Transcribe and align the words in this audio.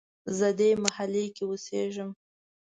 زه 0.37 0.47
دې 0.59 0.71
محلې 0.83 1.25
کې 1.35 1.43
اوسیږم 1.47 2.09